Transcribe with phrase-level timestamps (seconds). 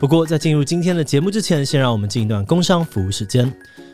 [0.00, 3.52] 不过，在进入今天的节目之前，先让我们进一段工商服务时间。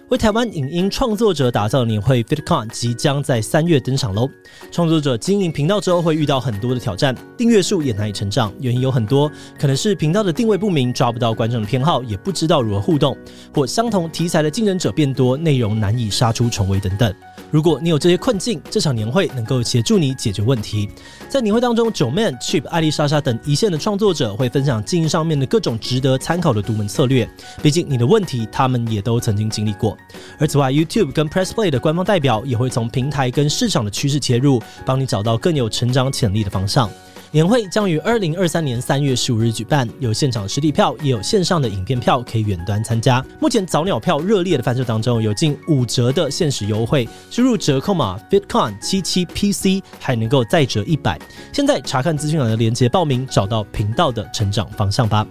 [0.09, 4.31] 为台湾影音创作者打造的年会 FitCon 即将在三月登场喽！
[4.71, 9.29] 创作者经营频道之后会遇到很多的挑战，订阅数也难以成长，原因有很多，
[9.59, 13.19] 可能是频道的定位不明，抓不到观众的偏好，也不知道如何互动，
[13.53, 17.13] 或相同题材的竞争者变多，内容难以杀出重围等等。
[17.51, 20.89] 如果你有这些困境，这场年会能够协助你解决问题。
[21.29, 27.29] 在年会当中九 man、Chip、艾丽莎莎等一线的创作者会分享经营上面的各种值得参考的独门策略。
[27.63, 29.97] 毕竟你的问题，他们也都曾经经历过。
[30.39, 36.91] 而此外，YouTube 跟 Press Play 的官方代表也会从平台跟市场的趋势切入，帮你找到更有成长潜力的方向。
[37.33, 43.25] 年会将于二零二三年三月十五日举办，有现场实体票，也有线上的影片票可以远端参加。
[43.41, 51.19] 目前早鸟票热烈的贩售当中，有近五折的限时优惠，输入折扣码 FitCon 七七 PC 还能够再折一百。
[51.53, 55.27] 现在查看资讯栏的链接报名，找到频道的成长方向吧。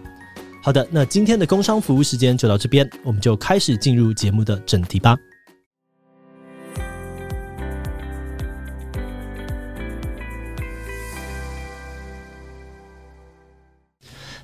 [0.62, 5.18] 好的，那今天的工商服务时间就到这边，我们就开始进入节目的正题吧。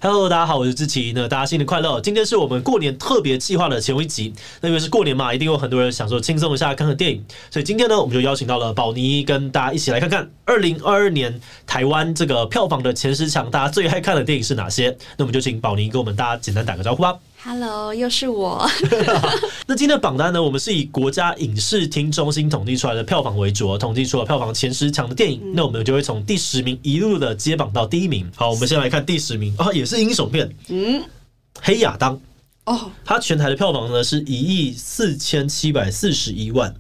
[0.04, 1.14] Hello，大家好，我是志奇。
[1.14, 2.02] 那大家新年快乐！
[2.02, 4.34] 今天是我们过年特别计划的前一集。
[4.60, 14.90] 那因为是过年嘛，一定有很多人想说轻松一下看看电影，所以今天呢，我们就邀请到了宝妮，跟大家一起来看看二零二二年台湾这个票房的前十强，大家最爱看的电影是哪些？
[15.18, 17.20] 那我们就请宝妮跟我们大家简单打个招呼吧。
[17.44, 18.70] Hello，又是我。
[19.66, 25.42] 那今天的榜单呢，我们是以国家影视厅中心统计出来的票房为主，统计出了票房前十强的电影。
[25.44, 28.30] 嗯、那我们就会从第十名一路的接榜到第一名。
[28.36, 30.54] 好，我们先来看第十名啊，也是英雄片。
[30.68, 31.04] 嗯，
[31.60, 32.22] 黑亚当。
[32.66, 36.72] 哦，它全台的票房呢是一亿四千七百四十一万。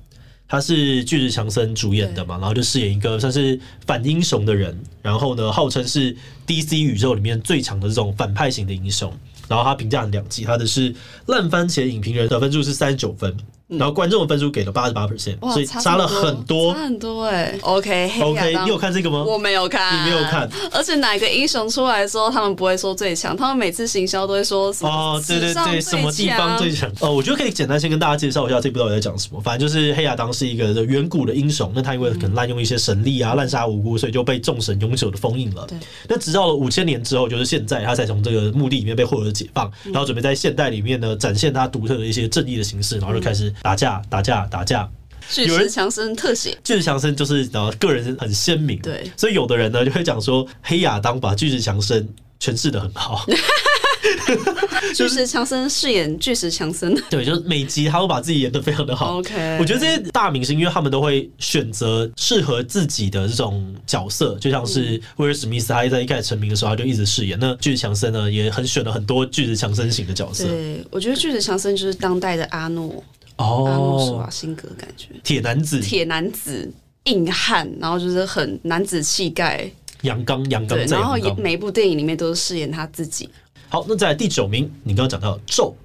[0.52, 3.58] 他是巨石强森主演的嘛，然后就饰演一个算是
[3.88, 6.14] 反英雄的人，然后呢，号称是
[6.46, 9.10] DC 宇宙里面最强的这种反派型的英雄。
[9.48, 10.94] 然后他评价很两极，他的是
[11.28, 13.34] 烂番茄影评人得分数是三十九分。
[13.78, 17.58] 然后观众的分数给了八十八 percent，所以差了很多，差很多哎。
[17.62, 19.24] OK，OK，你有看这个吗？
[19.24, 20.50] 我没有看，你没有看。
[20.72, 26.92] 而且哪个英雄出来的时候，他们不会说最强，他们每次行销都会说哦，对对对，什么地方最强？
[27.00, 29.40] 哦，我觉得可以简单先跟大家介绍一下这部到底在讲什么。
[29.42, 35.66] 反正就是黑亚当是一个远古的英雄，那他因为可能滥用一些神力啊，滥杀无辜，所以就被众神永久的封印了。
[35.68, 35.78] 对。
[36.08, 44.48] 那直到了五千年之后，就是现在，他才从这个墓地里面被获得解放，然后准备在现代里面呢展现他独特的一些正义的形式，然后就开始打架，打架。
[44.50, 44.90] 打架，
[45.30, 52.08] 巨石强森特写，巨石强森就是然后个人很鲜明，对，所以有的人呢就会讲说黑亚当把巨石强森
[52.40, 53.26] 诠释的很好，
[54.96, 59.18] 巨石强森饰演巨石强森，对，就是每集他都把自己演的非常的好。
[59.20, 67.38] OK，我觉得这些大明星，因为他们都会选择适合自己的这种角色，就像是威尔史密斯，他在一开始成名的时候他就一直饰演。
[67.40, 70.46] 那巨石强森呢，也很选了很多巨石强森型的角色。
[70.46, 73.04] 对，我觉得巨石强森就是当代的阿诺。
[73.41, 76.72] 哦，阿诺施瓦辛格感觉铁男子，铁男子
[77.06, 79.69] 硬汉，然后就是很男子气概，
[80.03, 80.78] 阳刚阳刚。
[80.78, 83.28] 对，然后每一部电影里面都是饰演他自己。
[83.68, 85.75] 好，那在第九名，你刚刚讲到咒，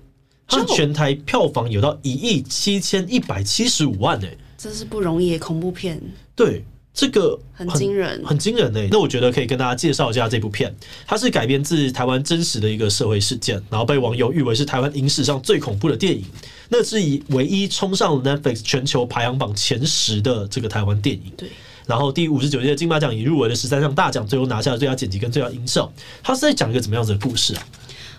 [0.47, 6.01] 它全台票房有到一亿七千一百七十五万诶，真是不容易，恐怖片。
[6.35, 6.65] 对。
[6.97, 8.89] 这个很惊人，很惊人诶、欸。
[8.91, 10.75] 那我觉得可以跟大家介绍一下这部片，
[11.07, 16.25] 它是改编自台湾真实的一个社会事件，然后被网友誉为是台湾影史上最恐怖的电影。
[16.71, 21.31] 那是以唯一冲上 Netflix 全球排行榜前十的这个台湾电影。
[21.37, 21.51] 对。
[21.87, 25.93] 然后第五十九届金马奖已入围了十三项大奖，最后拿下了最佳剪辑跟最佳音效。
[26.23, 27.63] 它是在讲一个怎么样子的故事啊？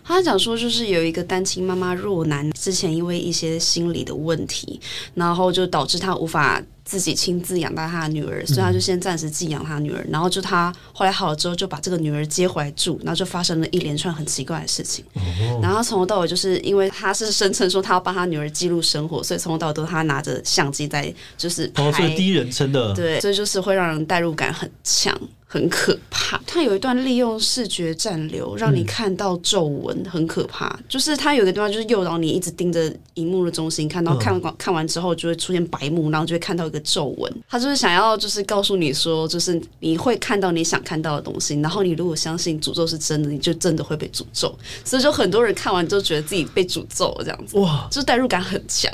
[0.07, 4.79] 他讲说，就是有一个单亲妈妈若男，之前因为一些心理的问题，
[5.13, 6.63] 然后就导致他无法。
[6.87, 10.07] 自己亲自养大他的女儿，所以他就先暂时寄养他女儿。
[10.09, 15.03] 然后就他后来好了之后，就把这个女儿接回来住，然后就发生了一连串很奇怪的事情。
[15.61, 21.83] 然后从头到尾，就是因为他是声称说他要帮他女儿记录生活，所以从头到尾都他拿着相机在就是拍。
[21.83, 22.93] 哦，所以第一人称的。
[22.93, 25.13] 对，所以就是会让人代入感很强。
[25.49, 30.77] 很可怕，他有一段利用视觉暂留，让你看到皱纹，很可怕。
[30.89, 37.33] 就是他有一个地方，就是诱导你一直盯着荧幕的中心看，到看完看完之后就会出现白幕，然后就会看到一个皱纹。
[37.49, 44.53] 他就是想要，就是告诉你说，就是你会看到你想看到的东西，然后你如果相信诅咒是真的，你就真的会被诅咒。
[44.83, 48.91] 所以就很多人看完之后觉得自己被诅咒了，这样子哇，就是代入感很强。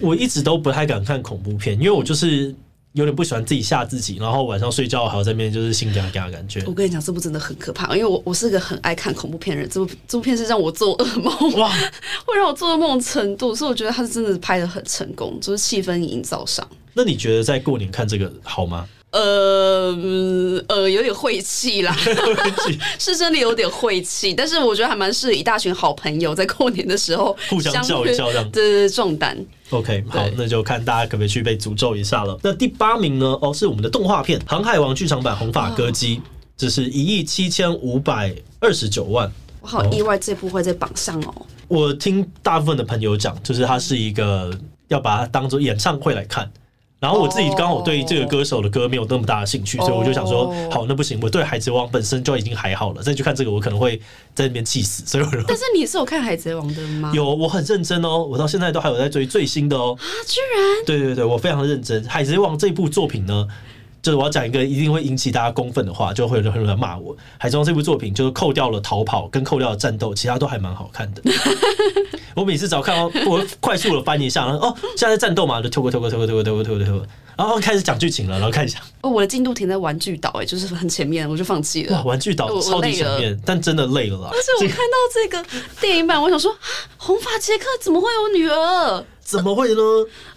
[0.00, 2.54] 我一直都不太敢看恐怖片，因为我就是。
[2.94, 6.62] 有点不喜欢自己吓自己，然后晚上睡觉还要在那边就是心惊惊的感觉。
[6.64, 11.68] 我跟你讲，这部真的很可怕，因为我我是个很爱看恐怖片的人，这部这部片是让我做噩梦，哇，
[12.24, 16.66] 会让我做噩梦的程度，所以我觉得他是真的拍的很成功，就是气氛营造上。
[16.92, 18.88] 那你觉得在过年看这个好吗？
[19.14, 19.96] 呃
[20.66, 21.96] 呃，有点晦气啦
[22.98, 29.38] 是真的有点晦气，但是我觉得还蛮适合一大群好朋友在过年的时候互相叫一叫这样，对对对，壮胆。
[29.70, 32.36] OK，好，那就看大家可不可以去被诅咒一下了。
[32.42, 33.38] 那第八名呢？
[33.40, 36.16] 哦，是我们的动画片《航海王》剧场版《红发歌姬》，
[36.56, 39.30] 这是一亿七千五百二十九万。
[39.60, 41.46] 我好意外，这部会在榜上哦。
[41.68, 44.52] 我听大部分的朋友讲，就是它是一个
[44.88, 46.50] 要把它当做演唱会来看。
[47.04, 54.00] 然后我自己刚好对这个歌手的歌没有那么大的兴趣，所以我就想说，好，那不行，我对《海贼王》本身就已经还好了，再去看这个，我可能会
[54.34, 55.04] 在那边气死。
[55.04, 57.12] 所以我，但是你是有看《海贼王》的吗？
[57.14, 59.94] 有，我很认真哦，我到现在都还有在追最新的哦。
[60.00, 60.86] 啊，居然！
[60.86, 63.46] 对对对，我非常认真，《海贼王》这部作品呢。
[64.04, 67.16] 就是我要讲一个一定会引起大家公愤的话，就会有很多人骂我。
[67.38, 71.22] 《海贼王》这部作品就是扣掉了逃跑跟扣掉了战斗，其他都还蛮好看的。
[72.36, 78.78] 我每次只要看到我快速的翻一下，然后哦，现在在战斗嘛，就跳过跳过跳过跳过跳过跳过跳过，然后开始讲剧情了，然后看一下。
[79.00, 81.96] 哦，我的进度停在玩具岛，哎，就是很前面，我就放弃了。
[81.96, 84.28] 哇，玩具岛超级前面，但真的累了啦。
[84.30, 85.42] 而且我看到这个
[85.80, 86.54] 电影版，我想说，
[86.98, 89.04] 红发杰克怎么会有女儿？
[89.24, 89.80] 怎么会呢？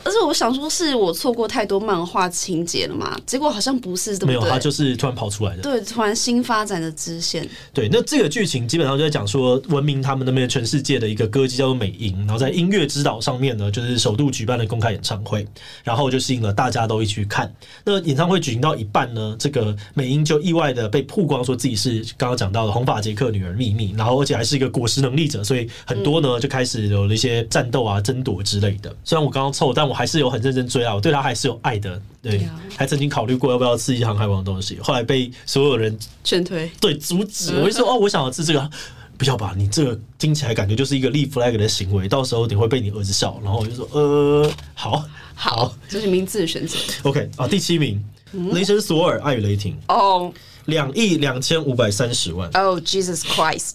[0.03, 3.19] 而且我想说，是我错过太多漫画情节了嘛？
[3.25, 4.35] 结果好像不是，对不对？
[4.37, 5.61] 没有，他就是突然跑出来的。
[5.61, 7.47] 对，突然新发展的支线。
[7.73, 15.45] 对，那这个剧情基本上就在讲说，文明他们那边全世界的一个歌姬叫做美英，然后在音乐之岛上面呢，就是首度举办了公开演唱会，
[15.83, 17.53] 然后就吸引了大家都一起去看。
[17.83, 28.76] 那演唱会举行到一半呢，这个美英就意外的被曝光，说自己是刚刚讲到的红发杰克女儿秘密，然后而且还是一个果实能力者，所以很多呢就开始有了一些战斗啊、争夺之类的。
[29.03, 32.01] 虽然我刚刚凑，但我还是有很认真追啊，我对他还是有爱的。
[32.21, 37.55] 对，还曾经考虑过要不要吃一航海王的东西，后来被所有人劝退，对，阻止。
[37.61, 38.69] 我就说哦，我想要吃这个，
[39.17, 43.39] 不要吧，你这个听起来感觉就是一个立 flag 的行为，到时候你会被你儿子笑。
[43.43, 45.03] 然后我就说呃，好，
[45.33, 46.77] 好，这是名字的选择。
[47.03, 48.03] OK 啊，第七名，
[48.33, 50.33] 嗯、雷神索尔爱与雷霆哦。
[50.67, 52.49] 两亿两千五百三十万。
[52.53, 53.71] Oh Jesus Christ！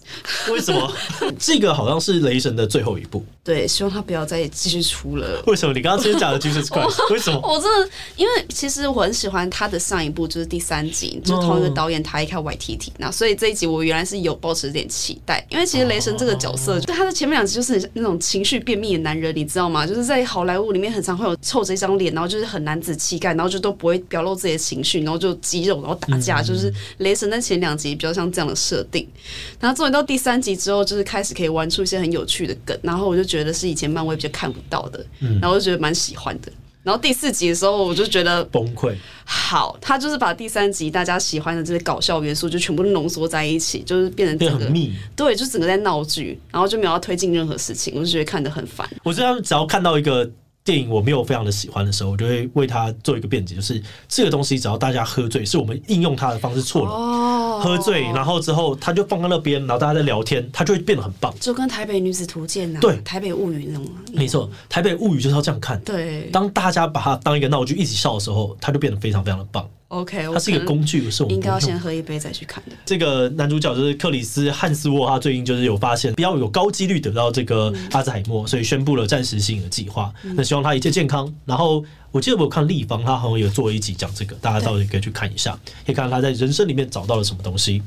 [0.49, 0.91] 为什么？
[1.37, 3.23] 这个好像是雷神的最后一部。
[3.43, 5.43] 对，希望他不要再继续出了。
[5.47, 5.73] 为什么？
[5.73, 7.11] 你刚刚先讲的 Jesus Christ？
[7.11, 7.39] 为什么？
[7.43, 15.45] 我真的，因为其实我很喜欢他的上一部，就是第三集，就是同一个导演他一开 YTT，那所以这一集我原来是有抱持点期待。
[15.49, 19.85] 因为其实雷神这个角色，对他的前面两集就是那种情绪便秘的男人，你知道吗？
[19.85, 26.73] 就是在好莱坞里面很常会有臭着一张脸，然后就是很男子气概，然后就都不会表露自己的情绪，然后就肌肉，然后打架，就是。
[26.97, 29.07] 雷神在前两集比较像这样的设定，
[29.59, 35.05] 然后终于到第三集之后，就是开始可以玩出一些很有趣的梗，然后我就觉得是以前漫威比较看不到的，
[35.41, 36.51] 然后我就觉得蛮喜欢的。
[36.83, 38.93] 然后第四集的时候，我就觉得崩溃。
[39.23, 48.85] 好，他就是把第三集大家喜欢的这些搞笑元素就全部浓缩在一起，就是变成整个密，对，就整个在闹剧，然后就没有要推进任何事情，我就觉得看得很烦。
[49.03, 50.29] 我觉得只要看到一个。
[50.63, 56.91] 电影我没有非常的喜欢的时候，我就会为他做一个辩解，就是这个东西只要大家喝醉，是我们应用它的方式错了。
[56.91, 61.33] 哦，喝醉，然后之后他就放在那边，然后大家在聊天，它就会变得很棒。
[61.39, 63.85] 就跟《台北女子图鉴》啊，对，《台北物语》那种。
[64.13, 65.79] 没错，《台北物语》就是要这样看。
[65.81, 69.67] 对，当大家把它当一个闹剧一起笑的时候，它就变得非常非常的棒。
[69.93, 72.75] OK，它是一个工具，不是我们应该要先喝一杯再去看的。
[72.83, 80.11] 这个男主角就是克里斯汉斯沃，他最近就是有发现，比较有高几率得到这个阿兹海默，所以宣布了暂时性的计划。
[80.35, 81.31] 那希望他一切健康。
[81.45, 85.51] 然后我记得我有看立方，他好像有做一集讲这个，大家到底可以去看一下，
[85.85, 87.81] 可以看看他在人生里面找到了什么东西。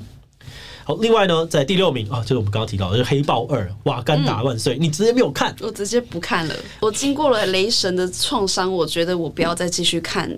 [0.85, 4.79] 好，另外呢，在第六名啊，就是我们刚刚提到的，就是《黑豹二》，瓦干达万岁！
[4.79, 5.53] 你直接没有看？
[5.61, 6.55] 我直接不看了。
[6.79, 10.31] 我经过了雷神的创伤，我觉得我不要再继续看。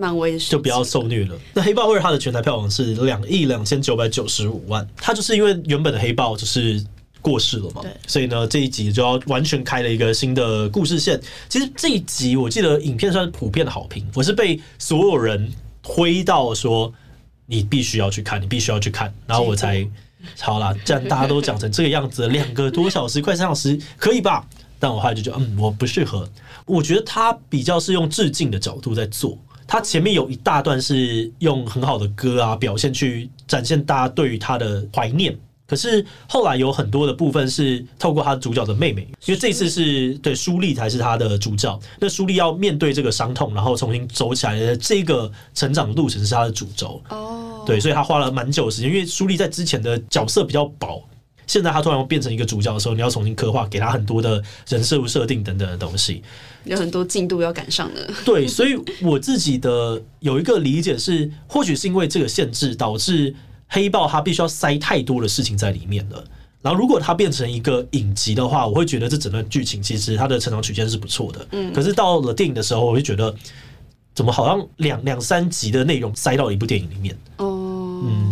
[0.00, 1.38] 漫威就不要受虐了。
[1.52, 6.82] 那黑豹二它的全台票房是两亿两千九百九十五万，它就是因为原本的黑豹就是
[7.20, 11.20] 过世了嘛，所以呢这一集就要完全开了一个新的故事线。
[11.50, 15.52] 其实这一集我记得影片算是普遍的好评，我是被所有人
[15.82, 16.90] 推到说
[17.44, 19.86] 你必须要去看，你必须要去看，然后我才
[20.40, 20.74] 好啦。
[20.82, 24.48] 既然大家都讲成这个样子，两个多小时快三小时可以吧？
[24.78, 26.26] 但我后来就觉得嗯，我不适合。
[26.64, 29.36] 我觉得他比较是用致敬的角度在做。
[29.70, 35.32] 他前面有一大段是用很好的歌啊表现去展现大家对于他的怀念，
[35.64, 51.00] 可是后来有很多的部分是透过他主角的妹妹，因为这次是对舒丽才是他的主角，那舒丽要面对这个伤痛，然后重新走起来的这个成长路程是他的主轴哦，对，所以他花了蛮久的时间，因为舒丽在之前的角色比较薄。
[51.50, 56.22] 现在他突然变成一个主角的时候，你要重新刻画，给他很多的人设设定等等的东西，
[56.62, 58.08] 有很多进度要赶上的。
[58.24, 63.34] 对，所以我自己的有一个理解是，或许是因为这个限制导致
[63.66, 66.24] 黑豹它必须要塞太多的事情在里面了。
[66.62, 71.44] 然后如果它变成一个影集的话，我会觉得这整段剧情其实它的成长曲线是不错的。
[71.50, 73.34] 嗯，可是到了电影的时候，我会觉得。
[74.12, 77.16] 怎么好像两两三集的内容塞到一部电影里面？
[77.36, 77.49] 哦，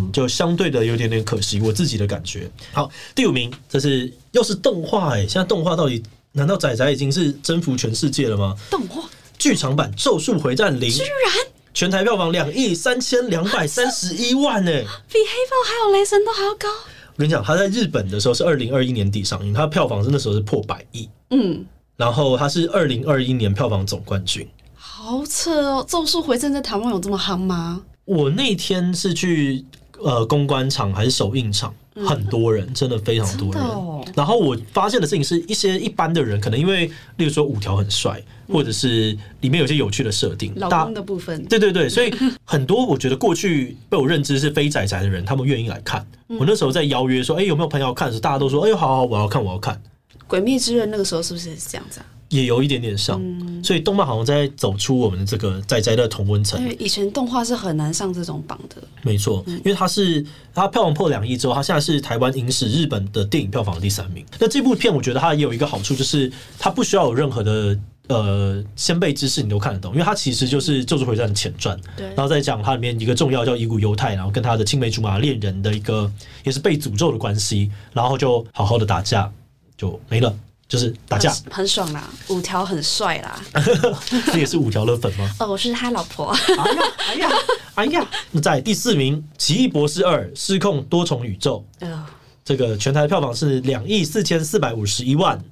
[0.08, 2.50] 嗯，就相对的有点点可惜，我自己的感觉。
[2.72, 8.54] 好，第五名，这是又是动画哎，现在动画到底难道仔仔已经是征服全世界了吗？
[8.70, 16.68] 动画剧场版《咒术回战零》居然全台票房两亿三千两百三十一万哎，比黑豹还有雷神都还要高。
[17.14, 21.64] 我跟你讲，他在日本的时候是二零二一年底上映，他的票房是那时候是破百亿，嗯，
[21.96, 24.48] 然后他是二零二一年票房总冠军。
[24.74, 25.86] 好扯哦！
[25.88, 27.82] 咒术回战在台湾有这么夯吗？
[28.04, 29.64] 我那天是去
[30.02, 33.62] 呃公关场还是首映场，嗯、很多人，真的非常多人。
[33.62, 36.86] 哦、然后我发现的事情是一些一般的人，可能因为
[37.16, 42.12] 例如说五条很帅，嗯、或者是里面有些有趣的设定，老公的部分，对对对，所以
[42.44, 46.06] 很多我觉得过去被我认知是非仔仔的人，他们愿意来看。
[46.28, 49.80] 嗯、我那时候在邀约说，哎、欸，有没有朋友要看的时候，大家都说，哎呦，好好，我要看，我要看。
[50.28, 52.06] 鬼灭之刃那个时候是不是也是这样子啊？
[52.28, 56.60] 也有一点点像，嗯、所以动漫好像在走出我们的这个宅宅的同温层。
[56.60, 60.22] 因为以前动画是很难上这种榜的，没错，因为它是
[60.54, 64.22] 它票房破两亿之后，它现在是台湾影史日本的电影票房的第三名。
[64.38, 76.12] 那这部片我觉得它也有一个好处，就是它不需要有任何的呃先辈知识，你都看得懂，因为它其实就是《咒术回战》的前传，对，然后再讲它里面一个重要叫乙骨犹太，然后跟他的青梅竹马恋人的一个
[76.44, 79.32] 也是被诅咒的关系，然后就好好的打架
[79.78, 80.36] 就没了。
[80.68, 83.40] 就是打架很，很爽啦，五条很帅啦，
[84.30, 85.26] 这也是五条的粉吗？
[85.40, 86.26] 哦，我是他老婆。
[86.26, 87.30] 哎呀，哎呀，
[87.76, 88.06] 哎呀！
[88.32, 92.04] 那在第四名，《奇异博士二：失控多重宇宙》，呃，
[92.44, 95.42] 这个全台票房是两亿四千四百五十一万。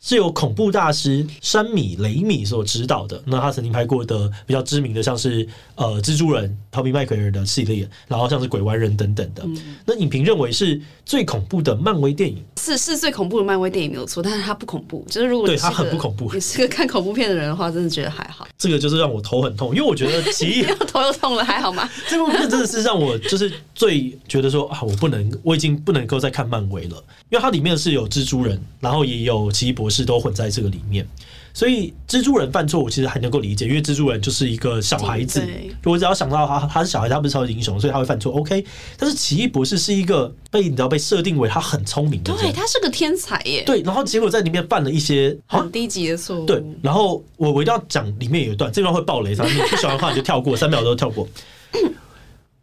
[0.00, 3.20] 是由恐怖大师山米雷米所指导的。
[3.26, 9.42] 那他曾经拍过的比较知名的，像是呃蜘蛛人、逃避麦奎尔的系列，然后像是鬼玩人等等的。
[9.44, 15.04] 嗯、那影评认为是最恐怖的漫威电影，是是最恐怖的漫威电影没有错，但是它不恐怖。
[15.08, 18.46] 就是如果对它很不恐怖，你是个看恐怖片的人的话，真的觉得还好。
[18.56, 21.88] 这个就是让我头很痛，因为我觉得奇异 头又痛了，还好吗？
[22.08, 26.96] 这部片真的是让我就是最觉得说啊，我不能，我已经不能够再看漫威了，
[27.30, 31.06] 因为它里面是有蜘蛛人，然后也有奇异博士都混在这个里面，
[31.52, 35.42] 所以蜘蛛人犯错，我其实还能够理解，因为蜘蛛人就是一个小孩子，
[35.84, 38.32] 我只要想到他他是小孩，他不是超级英雄，所以他会犯错。
[38.32, 38.64] OK，
[38.96, 43.62] 但是奇异博士是一个被你知道被设定为他很聪明的，对，他是个天才耶。
[43.64, 46.46] 对，然后结果在里面犯了一些很低级的错误。
[46.46, 51.28] 对，然后我我一定要讲里面有一段，这段会爆雷，他你不喜欢的话你就跳过，三秒钟跳过。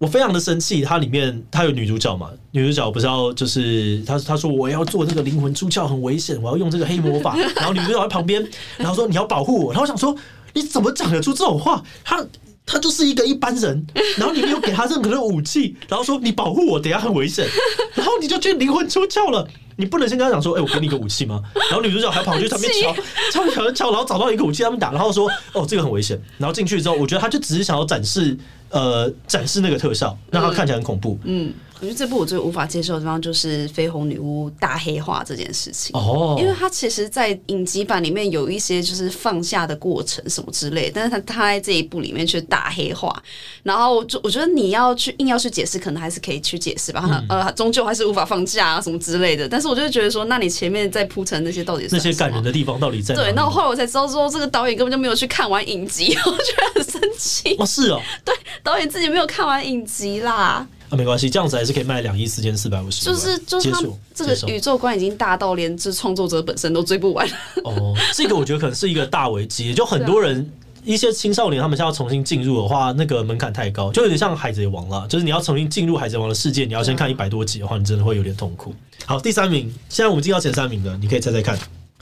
[0.06, 2.30] 我非常的生气，它里面它有女主角嘛？
[2.52, 7.36] 女主角不是要就是她她说我要做这个灵魂出窍很危险，我要用这个黑魔法。
[7.56, 8.48] 然后女主角在旁边，
[8.78, 9.74] 然后说你要保护我。
[9.74, 10.16] 然后我想说
[10.54, 11.82] 你怎么讲得出这种话？
[12.04, 12.24] 她
[12.68, 13.84] 她就是一个一般人，
[14.20, 17.48] 然后你没有给她任何的武器，然后说你保护我，等下很危险。
[17.96, 19.48] 然后你就去灵魂出窍了，
[19.78, 21.42] 你不能先跟她讲说，哎、欸，我给你一个武器吗？
[21.56, 22.72] 然后女主角还跑去旁边
[23.34, 26.22] 敲敲敲敲，然后找到一个武器他们打，然后说哦这个很危险。
[26.38, 28.38] 然后进去之后，我觉得她就只是想要展示。
[28.76, 31.18] 呃，展示那个特效，让它看起来很恐怖。
[31.24, 31.54] 嗯。
[31.82, 43.22] 嗯我觉得这部我最无法接受的地方就是绯红女巫大黑化这件事情哦，因为它其实，在影集版里面有一些就是放下的过程什么之类，但是它它在这一部里面却大黑化，
[43.62, 49.48] 然后就我觉得你要去硬要去解释，可能还是可以去解释吧，嗯、呃，终究还是无法放假啊什么之类的。
[49.48, 53.14] 但是我就觉得说，那你前面在铺陈那些到底是那些感人的地方到底在？
[53.14, 57.54] 对，那我后来我才知道说，这个导演根本就没有去看完影集， 我觉得很生气。
[57.60, 60.66] 哦，是哦，对，导演自己没有看完影集啦。
[60.90, 63.06] 啊，没关系，这样子还是可以卖两亿四千四百五十。
[63.06, 63.82] 就是就是他
[64.14, 67.28] 这个宇宙观已经大到连这创作者本身都追不完。
[67.64, 70.48] 哦，这个我觉得可能是一个大危机，就很多人
[70.84, 75.08] 一些青少年他们现在要重新进入的话，那个门槛太高，就有点像海贼王了。
[75.08, 78.74] 就是你要重新进入海贼王的世界，你要先看一百多集的话，你真的会有点痛苦。
[79.06, 81.58] 好，第三名，现在我们进到前三名的，你可以猜猜看，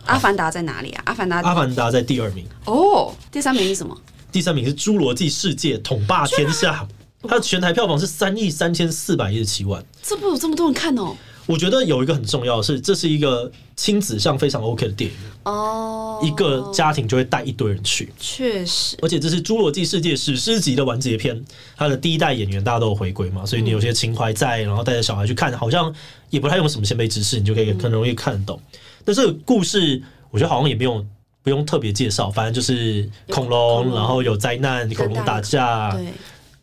[0.05, 1.03] 阿凡达在哪里啊？
[1.05, 2.45] 阿凡达，阿凡达在第二名。
[2.65, 3.97] 哦，第三名是什么？
[4.31, 6.85] 第三名是《侏罗纪世界》统霸天下。
[7.27, 11.15] 它的全台票房是三亿三千四百一十七万，这部有这么多人看哦。
[11.45, 16.21] 我觉得有一个很重要的是，这是一个亲子向非常 OK 的电影哦。
[16.23, 18.95] 一个家庭就会带一堆人去，确实。
[19.01, 21.43] 而且这是《侏罗纪世界》史诗级的完结篇，
[21.75, 25.93] 它的第一代演员大家都有回归嘛，所以你有些情怀在，然后带着小孩去看，好像
[26.29, 28.57] 也不太用什么先辈知识，你就可以很容易看得懂。
[29.03, 30.01] 但这个故事，
[30.31, 31.05] 我觉得好像也不用
[31.43, 36.05] 不用特别介绍，反正就是恐龙，然后有灾难，恐龙打架，对。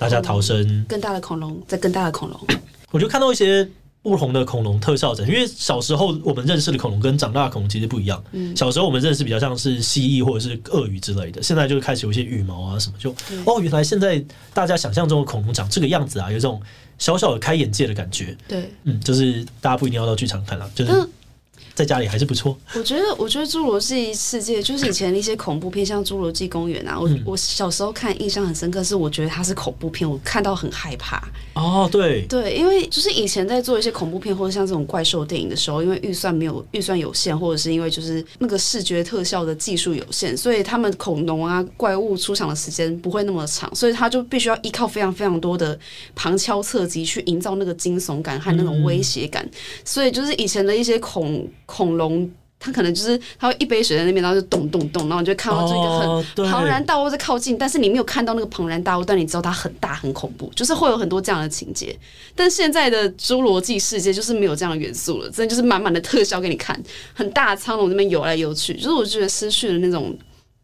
[0.01, 2.41] 大家逃生，更大的恐龙，再更大的恐龙。
[2.91, 3.69] 我就看到一些
[4.01, 8.25] 不同的恐龙特效展，因为小时候我们认识的恐龙跟长大的恐龙其实不一样。
[8.33, 13.15] 嗯，小时候我们认识比较像是蜥蜴或者是鳄鱼之类的，现在就开始有一些羽毛啊什么，就
[13.45, 16.63] 哦，原来现在大家想象中的恐龙长这个样子啊，有这种
[16.99, 18.35] 小小的开眼界的感觉。
[18.49, 20.93] 对，嗯，就是大家不一定要到剧场看了，就是。
[21.75, 22.57] 在家里还是不错。
[22.75, 31.23] 我觉得，我觉得《侏罗纪世界》就是以前的一些恐怖片，像《侏罗纪公园》啊，我、嗯、我小时候看印象很深刻，是我觉得它是恐怖片，我看到很害怕。
[31.55, 45.79] 哦，对对，因为就是以前在做一些恐怖片或者像这种怪兽电影的时候，因为预算没有预算有限，或者是因为就是那个视觉特效的技术有限，所以他们恐龙啊怪物出场的时间不会那么长，所以他就必须要依靠非常非常多的
[46.15, 49.51] 旁敲侧击去营造那个惊悚感和那种威胁感，嗯、
[49.85, 52.31] 所以就是以前的一些恐恐龙。
[52.63, 61.99] 它可能就是它会一杯水在那边，然后就咚咚咚，然后你就看到这个很庞然大物在靠近，但是你没有看到那个庞然大物，但你知道它很大很恐怖，就是会有很多这样的情节。
[62.35, 66.79] 但现在的侏罗纪世界就是没有这样的元素了，真的就是满满的特效给你看，
[67.15, 70.15] 很大的苍龙那边游来游去，就是我觉得失去了那种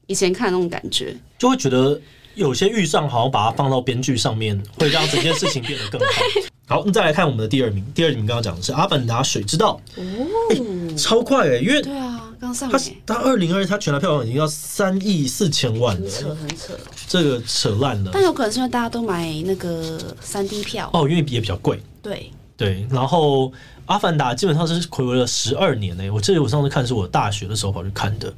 [0.06, 1.98] 以前看的那种感觉，就会觉得
[2.34, 6.06] 有些预算好像把它放到编剧上面，会让整件事情变得更好。
[6.68, 7.84] 好，那再来看我们的第二名。
[7.94, 18.10] 第二名刚刚讲的是《阿凡达：水之道》哦，欸，超快哎，欸，因为对啊，刚上它它二零二一他全台票房已经要三亿四千万了，很扯很扯，这个扯烂了。
[18.12, 21.80] 但有可能是因为大家都买那个三 D 票哦，因为也比较贵。
[22.02, 23.46] 对对，然后
[23.84, 26.10] 《阿凡达》基本上是回违了十二年呢，欸。
[26.10, 28.34] 我记得我上次看是我大学的时候跑去看的，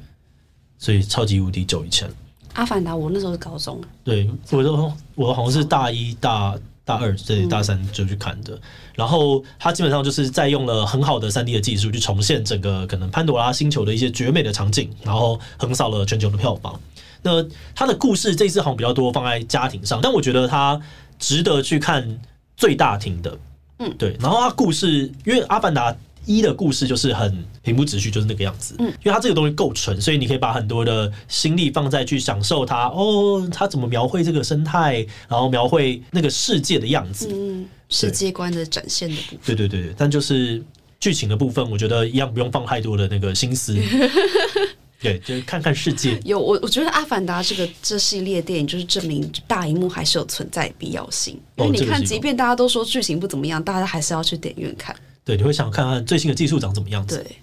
[0.76, 2.06] 所以超级无敌久以前。
[2.52, 6.54] 《阿凡达》我那时候是高中，对，我都我好像是大一大。
[6.88, 8.61] 大二对大三就去看的，嗯、
[8.95, 16.80] 然后他基本上就是在用了很好的三 D 的技术去重现整个可能潘多拉星球的一些绝美的场景，然后横扫了全球的票房。
[17.21, 20.80] 那他的故事这一次好像比较多放在家庭上，但我觉得他
[21.18, 22.18] 值得去看
[22.57, 23.38] 最大庭的，
[23.80, 24.16] 嗯，对。
[24.18, 25.95] 然后他故事因为阿凡达。
[26.28, 28.76] 一的故事就是很平铺直叙，就是那个样子。
[28.78, 32.87] 嗯，因为它这个东西够纯，所以你可以把很多的心力放在去享受它。
[32.88, 37.30] 哦，它怎么描绘这个生态，然后描绘那个世界的样子。
[37.32, 39.38] 嗯，世界观的展现的部分。
[39.47, 40.62] 对对对，但就是
[41.00, 43.75] 剧情的部分，我觉得一样不用放太多的那个心思。
[45.00, 46.20] 对，就是看看世界。
[46.25, 51.40] 有我，我觉得《阿凡达》这个这系列电影，就是证明大荧幕还是有存在必要性。
[51.56, 54.94] 因为你看，即便大家都说剧情不怎么样，大家还是要去电影院看。
[55.28, 57.18] 对，你会想看看最新的技术长怎么样子？
[57.18, 57.37] 对，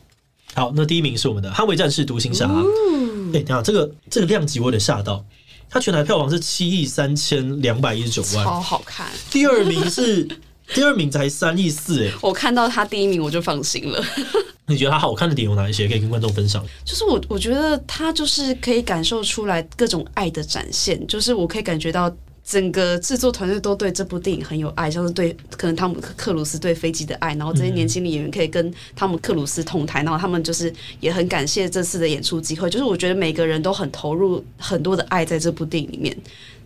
[0.56, 2.48] 好，那第一名是我们的《捍卫战士：独行侠》。
[3.30, 5.24] 哎，等下这个这个量级我有点吓到，
[5.70, 9.06] 它全台票房是七亿三千两百一十九万，超好看。
[9.30, 10.28] 第二名是
[10.74, 14.04] 第二名才三亿四，哎，我看到他第一名我就放心了。
[14.66, 15.88] 你觉得他好看的点有哪一些？
[15.88, 16.66] 可以跟观众分享？
[16.84, 22.12] 就是我我觉得他就是可以感受出来各种爱的展现，就是我可以感觉到。
[22.48, 32.70] 整个制作团队都对这部电影很有爱，像是对可能汤姆克鲁斯对飞机的爱，然后这些年轻的演员可以跟汤姆克鲁斯同台，然后他们就是也很感谢这次的演出机会。
[32.70, 36.16] 就是我觉得每个人都很投入很多的爱在这部电影里面。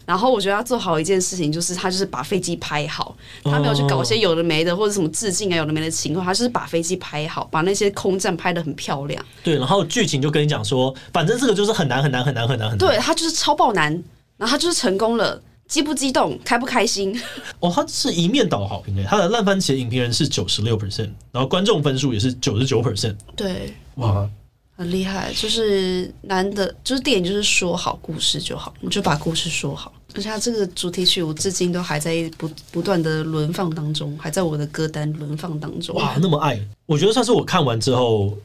[0.06, 9.24] 然后我觉得他做好一件事情，就是他就是把飞机拍好，他没有去搞一些有的没的或者什么致敬啊有的没的情况，他就是把飞机拍好，把那些空战拍得很漂亮。
[9.44, 12.88] 对，然后剧情就跟你讲说，反正这个就是很难很难很难很难很难。
[12.90, 13.94] 对，他就是超爆难，
[14.36, 15.42] 然后他就是成功了。
[15.70, 17.16] 激不激动，开不开心？
[17.62, 23.16] 哦，他是一面倒好评诶，他的烂番茄影评人是九十六 percent，然后观众分数也是九十九 percent。
[23.36, 24.28] 对，哇，
[24.76, 29.94] 很厉害，就是难得，就是电影就是说好故事就好，你就把故事说好。
[30.16, 35.96] 而且他这个主题曲，我至今都还在不不断的轮放当中，还在我的歌单轮放当中。
[35.96, 38.36] 哇，那么爱，我觉得算是我看完之后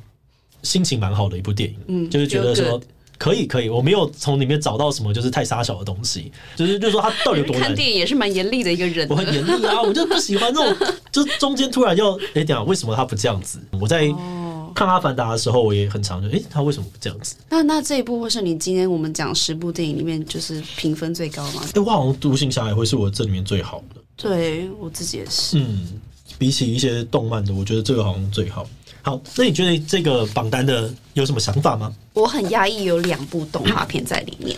[0.63, 2.79] 心情蛮好的一部电影，嗯，就是觉得说。
[3.19, 7.63] 可以可以，我没有从里面找到什么就是太杀小的东西，就是就是说他到底有多难。
[7.69, 13.59] 看电影也是蛮严厉的一个人，我很严厉啊，我就不喜欢这种，就中间突然要哎，等下为什么他不这样子？
[13.81, 14.07] 我在
[14.75, 17.37] 看《阿凡达》的时候，我也很常就哎，他为什么不这样子？
[17.49, 21.63] 那那这一部会是你今天我们讲十部电影里面就是评分最高吗？
[21.75, 24.01] 哎，我好像《独行侠》也会是我这里面最好的。
[24.17, 26.01] 对我自己也是，嗯，
[26.39, 28.67] 比起一些动漫的，我觉得这个好像最好。
[29.05, 31.95] 好，那你觉得这个榜单的有什么想法吗？
[32.15, 34.57] 我很压抑，有两部动画片在里面。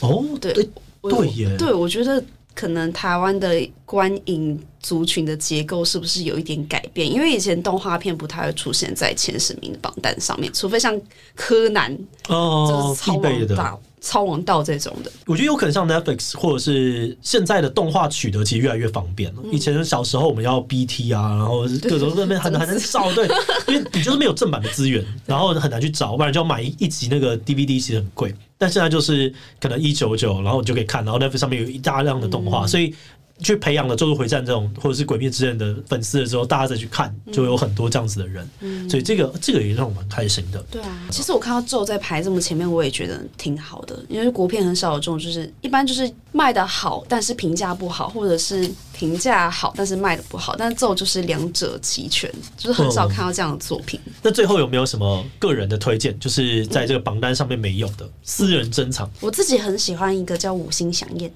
[0.00, 0.68] 哦，对，对，
[1.02, 7.06] 对耶，对，我觉得可能台湾的观影族群的结构是不是有一点改变？
[7.06, 10.98] 因为以前动画片不太会出现在前十名的榜单上面，除非像
[11.34, 11.94] 柯南
[12.28, 13.78] 哦，必备的。
[14.04, 19.40] 超王道这种的，我觉得有可能像 Netflix 或者是现在的动画取得其实越来越方便了。
[19.42, 23.26] 嗯、以前小时候我们要 BT 啊，然后各种各边很难很难找，对，
[23.66, 28.34] 因为你就是没有正版的资源， 然后很难去找，不然就要买一集那个 DVD，其实很贵。
[28.58, 32.94] 但现在就是可能一九九，然后你就可以看，然后 Netflix 上面有一大量的动画，嗯、所以
[33.40, 40.62] 去培养了《咒术回战》这种或者是《鬼灭之刃》的粉丝的时候，大家再去看，就有很多这样子的人，嗯、所以这个这个也让我蛮开心的。
[40.70, 53.98] 对啊，其实我看到咒在排这么前面，我也觉得挺好的，因为国片很少有这种，就是一般就是卖的好，但是评价不好，或者是评价好，但是卖的不好，但是咒就是两者齐全，就是很少看到这样的作品。
[54.06, 59.10] 嗯、那最后有没有什么个人的推荐，就是在这个榜单上面没有的、嗯、私人珍藏？
[59.20, 61.28] 我自己很喜欢一个叫《五星响宴》。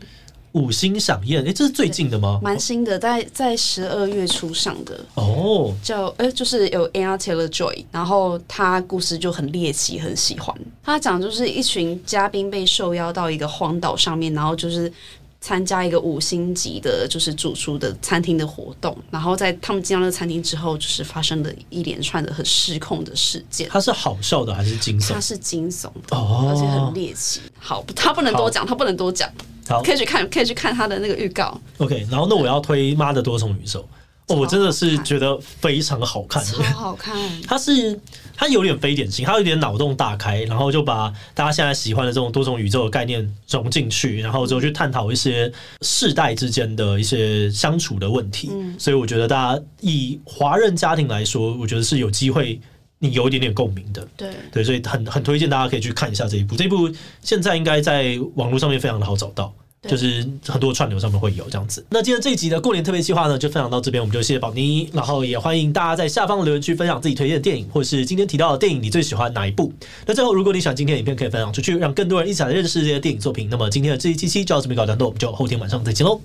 [0.59, 2.41] 五星响宴，哎、欸，这是最近的吗？
[2.43, 5.73] 蛮新的，在在十二月初上的哦。
[5.83, 10.55] 叫哎、欸，就是有 Anya Taylor-Joy，然后他故事就很猎奇，很喜欢。
[10.83, 14.93] 他讲就是一群嘉宾被受邀到一个荒岛上面，然后就是
[15.41, 18.97] 参加一个五星级的，就是主厨的餐厅的活动。
[19.11, 23.69] 然后在他们进到那个餐厅之后，就是发生了一连串的很失控的事件。
[23.71, 25.15] 它是好笑的还是惊悚？
[25.15, 27.41] 它是惊悚的，哦，而且很猎奇。
[27.59, 29.31] 好，他不能多讲，他不能多讲。
[29.69, 31.59] 好，可以去看，可以去看他的那个预告。
[31.79, 33.81] OK，然后那我要推《妈的多重宇宙》
[34.29, 37.17] 哦，我真的是觉得非常好看，超好看。
[37.47, 37.99] 它是
[38.37, 48.51] 它有点非典型，它有点脑洞大开，然后就把大家现在喜欢的这种多重宇宙的概念融进去，然后之后去探讨一些世代之间的一些相处的问题。
[48.53, 52.61] 嗯，所以我觉得大家以华人家庭来说，我觉得是有机会。
[53.01, 56.57] 你有一点点共鸣的，对对，所以很很推荐大家可以去看一下这一部。
[56.57, 56.91] 这一部
[57.23, 61.85] 现在应该在网络上面非常的好找到，就是很多串流上面会有这样子。
[61.91, 69.73] 那今天这一集的过年特别计划呢，就分享到这边，我们就谢谢宝妮，然后也欢迎大家在下方留言区分享自己推荐的电影，或是今天提到的电影你最喜欢哪一部。
[70.07, 73.49] 那最后，如果你喜欢今天的影片，可以分享出去，让更多人一起来认识这些电影作品。
[73.51, 76.21] 那么今天的这一期期就要这边告一段落，我们就后天晚上再见喽。